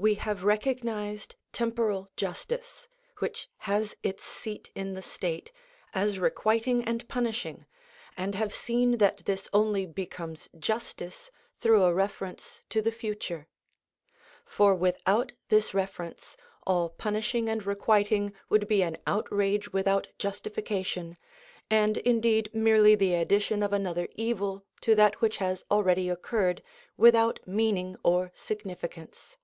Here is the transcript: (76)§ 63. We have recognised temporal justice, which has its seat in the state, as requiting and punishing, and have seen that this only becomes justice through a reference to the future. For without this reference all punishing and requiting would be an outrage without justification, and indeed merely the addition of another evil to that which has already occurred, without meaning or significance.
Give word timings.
(76)§ 0.00 0.20
63. 0.30 0.30
We 0.30 0.30
have 0.38 0.44
recognised 0.44 1.36
temporal 1.50 2.08
justice, 2.16 2.86
which 3.18 3.48
has 3.56 3.96
its 4.04 4.22
seat 4.22 4.70
in 4.76 4.94
the 4.94 5.02
state, 5.02 5.50
as 5.92 6.20
requiting 6.20 6.84
and 6.84 7.08
punishing, 7.08 7.66
and 8.16 8.36
have 8.36 8.54
seen 8.54 8.98
that 8.98 9.24
this 9.24 9.48
only 9.52 9.86
becomes 9.86 10.48
justice 10.56 11.32
through 11.58 11.82
a 11.82 11.92
reference 11.92 12.62
to 12.70 12.80
the 12.80 12.92
future. 12.92 13.48
For 14.44 14.72
without 14.72 15.32
this 15.48 15.74
reference 15.74 16.36
all 16.64 16.90
punishing 16.90 17.48
and 17.48 17.66
requiting 17.66 18.32
would 18.48 18.68
be 18.68 18.84
an 18.84 18.98
outrage 19.04 19.72
without 19.72 20.06
justification, 20.16 21.16
and 21.68 21.96
indeed 21.96 22.50
merely 22.54 22.94
the 22.94 23.14
addition 23.14 23.64
of 23.64 23.72
another 23.72 24.06
evil 24.14 24.64
to 24.82 24.94
that 24.94 25.20
which 25.20 25.38
has 25.38 25.64
already 25.72 26.08
occurred, 26.08 26.62
without 26.96 27.40
meaning 27.48 27.96
or 28.04 28.30
significance. 28.32 29.38